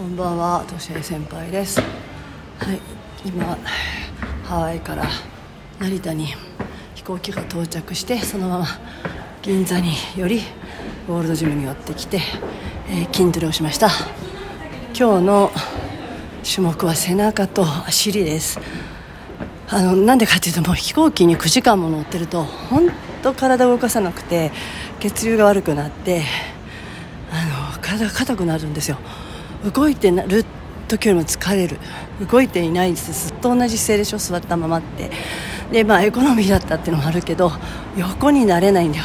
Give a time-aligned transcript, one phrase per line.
[0.00, 1.78] こんばんは、としえ先輩です。
[1.78, 1.84] は
[2.72, 2.80] い、
[3.22, 3.58] 今
[4.44, 5.04] ハワイから
[5.78, 6.28] 成田に
[6.94, 8.66] 飛行機が到着してそのまま
[9.42, 10.40] 銀座により
[11.06, 12.22] ゴールドジムに寄ってきて、
[12.88, 13.90] えー、筋トレをしました。
[14.98, 15.50] 今日の
[16.50, 18.58] 種目は背中と尻です。
[19.68, 22.90] あのなんでかっていうともう飛行機に9時間も乗ってると本
[23.22, 24.50] 当体を動かさなくて
[24.98, 26.22] 血流が悪くなって
[27.30, 28.96] あの体が硬くなるんですよ。
[29.74, 30.44] 動いてる
[30.88, 31.78] 時よりも疲れる。
[32.30, 33.28] 動いていないんです。
[33.28, 34.18] ずっと同じ姿勢でしょ？
[34.18, 35.10] 座ったままって。
[35.70, 37.52] でまあエコノミーだったっていうのもあるけど
[37.96, 39.04] 横になれないんだよ。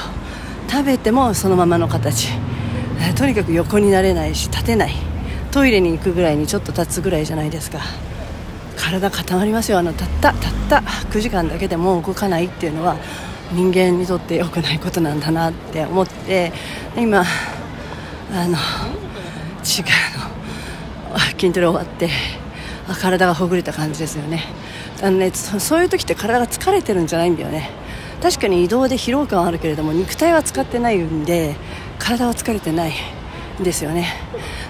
[0.70, 2.30] 食べてもそのままの形。
[3.16, 4.94] とにかく横になれないし立てない。
[5.52, 7.80] トイレに行くぐらいにちょっと立つぐらいじゃないですか。
[8.78, 9.78] 体固まりますよ。
[9.78, 10.78] あのたったたった。
[11.12, 12.98] 9時間だけでも動かないっていうのは
[13.54, 16.52] 人間にとって良くないことなんだなって思って
[16.98, 17.24] 今あ
[18.34, 20.35] の違うの。
[21.40, 22.10] 筋トレ終わって
[22.88, 24.44] あ体がほぐれた感じですよね。
[25.02, 27.70] あのねそういう時って体が疲れてるんじゃないんだよね。
[28.22, 31.56] 確かに移動で疲労感はあるけれども肉体は使ってないんで
[32.00, 32.94] 体は疲れてない
[33.60, 34.08] んですよね。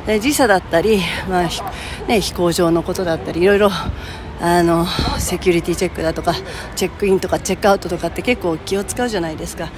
[0.06, 1.00] で時差だったり、
[1.30, 1.50] まあ
[2.08, 3.70] ね、飛行場のことだったりいろいろ
[4.42, 4.86] あの
[5.18, 6.34] セキュリティチェックだとか
[6.76, 9.70] チェックインとかチェックアウトとかって結構気を使うじゃないですか。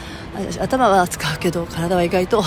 [0.59, 2.43] 頭は使うけど体は意外と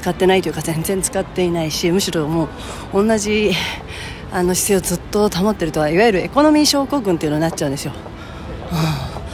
[0.00, 2.48] 使ってないというか全然使っていないしむしろも
[2.94, 3.52] う同じ
[4.32, 7.92] あの姿勢をずっと保ってるとはいわゆるエコノミー症候群っていうのになっちゃうんですよ。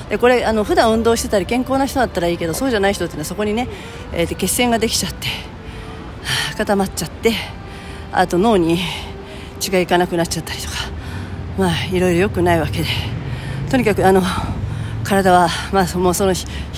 [0.08, 3.68] でこれあの普段運動してたり健康な人だったらいいけどそうじゃない人っていうのはそこにね、
[4.12, 5.28] えー、血栓ができちゃって
[6.56, 7.32] 固まっちゃって
[8.10, 8.78] あと脳に
[9.60, 10.74] 血がいかなくなっちゃったりとか
[11.58, 12.88] まあいろいろ良くないわけで
[13.70, 14.22] とにかくあの
[15.04, 16.34] 体は、まあ、もうその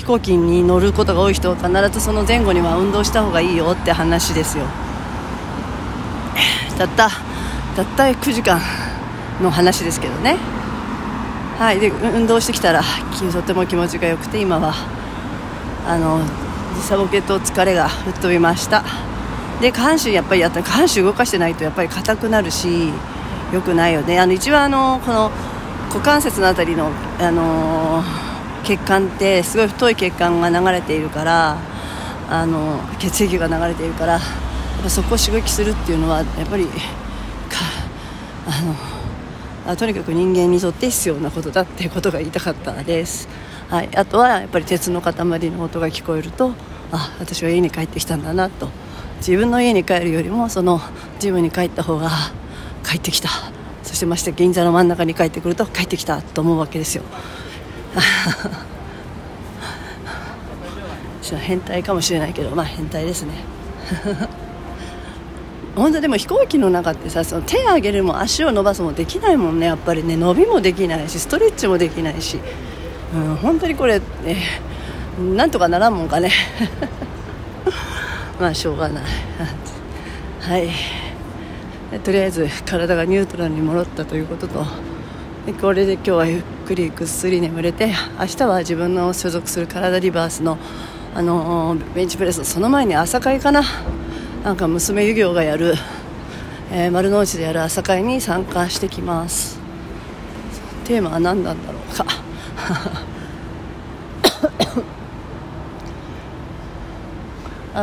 [0.08, 4.64] 行機に乗ることが多い人は必ずその前後には運動した方がいいよって話ですよ。
[6.78, 7.10] たった
[7.76, 8.58] たった9時間
[9.42, 10.38] の話ですけどね。
[11.58, 11.80] はい。
[11.80, 12.82] で運動してきたら
[13.32, 14.72] とても気持ちが良くて今は
[15.86, 16.20] あの
[16.76, 18.84] 時差ボケと疲れが吹っ飛びました。
[19.60, 22.92] で下半身やっぱりやった下半身動かしてないとやっぱり硬くなるし
[23.52, 24.18] 良くないよね。
[24.18, 25.30] あの一番あのこの
[25.88, 28.27] 股関節の辺りの、あのー、
[28.64, 31.58] 血管ってすごい太い血管が流れているから
[32.30, 34.22] あの血液が流れているからやっ
[34.82, 36.66] ぱそこを刺激するっていうのはやっぱり
[38.46, 43.28] あのあとにかく人間にとって必要なことだっていうことが言いたかったです、
[43.68, 45.12] はい、あとはやっぱり鉄の塊
[45.50, 46.52] の音が聞こえると
[46.90, 48.68] あ私は家に帰ってきたんだなと。
[49.18, 50.80] 自分の家に帰るよりもその
[51.18, 52.10] ジムに帰った方が
[52.84, 53.28] 帰ってきた。
[53.82, 57.02] そしてまして銀座の真ん中に帰ってくると帰ってきたと思うわけですよ。
[61.36, 63.34] 変態かもしれないけどまあ変態ですね。
[65.76, 69.66] 本当でも飛行機の中ってさその手を上げるも足を伸ばすもできないもんね。
[69.66, 72.38] やっぱりね伸びもできないしストレッチもできないし、
[73.14, 74.04] うん、本当にこれ、ね、
[75.36, 76.32] なんとかならんもんかね。
[78.40, 79.04] まあしょうがない。
[80.40, 80.68] はい。
[82.00, 84.66] とりあえず体がニュートラルに戻ったということと
[85.60, 90.58] これで今日はゆっくりぐっすり眠れて明日は自分の所属する体リバースの
[91.14, 93.62] あのベンチプレスその前に朝会かな。
[94.44, 95.74] なんか娘湯業がやる、
[96.70, 99.58] えー、丸の内でやる朝会に参加してきます。
[100.84, 102.04] テーマは何なんだろうか。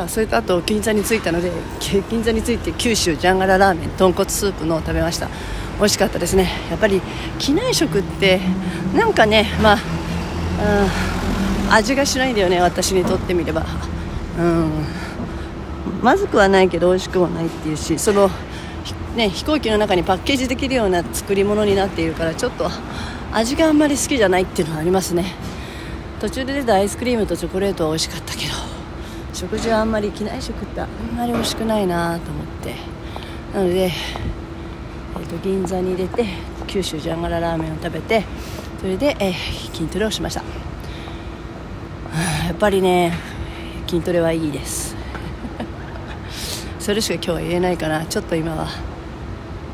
[0.04, 1.52] あそれとあと銀座に着いたので
[2.10, 5.30] 銀座に着いて九州ジャンガララーメン豚骨スープのを食べました。
[5.78, 6.50] 美味しかったですね。
[6.70, 7.02] やっぱり
[7.40, 8.40] 機内食って
[8.94, 9.78] なんかねまあ、
[11.68, 13.66] うん、味がしないんだよね私にとってみれば。
[14.38, 14.72] うん。
[16.02, 18.30] まずくはないけど美味しくもないっていうしその、
[19.16, 22.70] ね、飛行機の中にパッケージできるような作り物になっているからちょっと
[23.32, 25.34] 味があんまり好きじゃないっていうのはありますね。
[26.20, 28.85] 途中で出たアイスクリームとチョコレートは美味しかったけど。
[29.36, 30.88] 食事はあんまり機内食ってあん
[31.18, 32.74] まり美味しくないなと思って。
[33.54, 36.26] なので、えー、と銀座に出て
[36.68, 38.24] 九州ジャンガララーメンを食べて
[38.80, 40.42] それで、えー、筋トレをしました。
[42.48, 43.12] やっぱりね
[43.88, 44.96] 筋トレはいいです。
[46.80, 48.06] それしか今日は言えないかな。
[48.06, 48.68] ちょっと今は。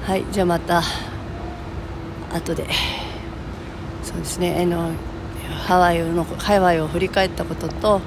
[0.08, 0.82] はいじゃあまた
[2.34, 2.66] 後で。
[4.02, 4.90] そうですねあの
[5.68, 8.02] ハワイのハワイを振り返ったことと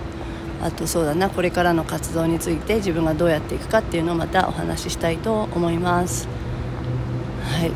[0.64, 6.26] あとそうだなこれからの活動について自分がどうやっていくかっていうのをまたお話ししたいと思います。
[7.42, 7.70] はい、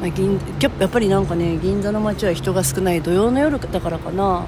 [0.00, 4.44] まあ、銀やっぱりなんかね銀座の街は人が少ない土曜の夜だからかな。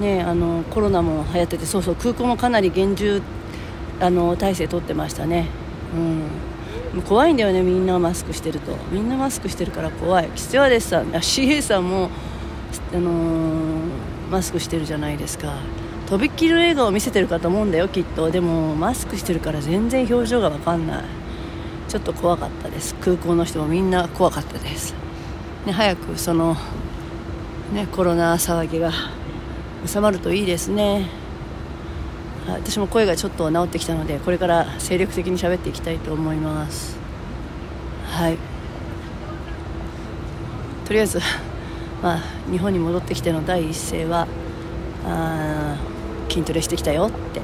[0.00, 3.20] ねあのコロナも流行っててそうそう空港もかなり厳重
[4.00, 5.48] あの体制取ってましたね。
[6.94, 7.02] うん。
[7.02, 8.76] 怖いんだよねみんなマスクしてると。
[8.92, 10.30] みんなマスクしてるから怖い。
[10.36, 12.10] スチュワーデスさん CA さんも、
[12.94, 15.54] あのー、マスクしてるじゃないですか。
[16.12, 18.30] とびっきりの笑顔を見せてるかと思うんだよきっと。
[18.30, 21.04] でもマスクしてるから全然表情が分かんない。
[21.88, 22.94] ちょっと怖かったです。
[22.96, 24.94] 空港の人もみんな怖かったです、
[25.64, 26.54] ね、早くその、
[27.72, 28.92] ね、コロナ騒ぎが
[29.86, 31.08] 収まるといいですね。
[32.46, 36.98] 私も声がちょっと治ってきたのでこれから精力的に喋っていきたいと思います。
[38.04, 38.36] はい。
[40.84, 41.20] とりあえず、
[42.02, 42.20] まあ、
[42.50, 44.26] 日本に戻ってきての第一声は
[45.06, 45.76] あ
[46.32, 47.40] 筋トレしてきたよって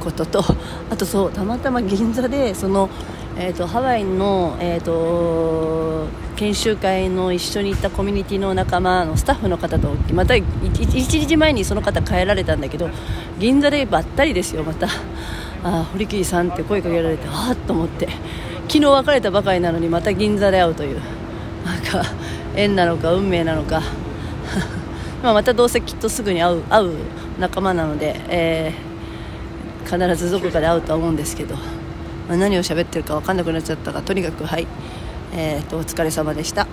[0.00, 0.44] ことと
[0.90, 2.88] あとそうたまたま銀座でその、
[3.36, 12.90] えーと、ハワイの、えーと、研修会の一緒に行ったコミュニティの仲間のスタッフの方とまた1日前にその方帰られたんだけど
[13.38, 14.88] 銀座でばったりですよまた。
[15.64, 18.08] あ堀切さんって声かけられてああと思って。
[18.68, 21.00] 昨日別れたばかりなのにまた銀座で会うという。
[21.64, 22.02] なんか
[22.56, 23.80] 縁なのか運命なのか。
[25.22, 26.94] まあまたどうせきっとすぐに会う会う
[27.38, 31.54] 仲間なので、えー、必ずどこかで会うとは思うんですけど、
[32.28, 34.66] まあ、何を喋ってるか分かんなくなっちゃったがとにかくはい、
[35.34, 36.66] えーと、お疲れ様でした。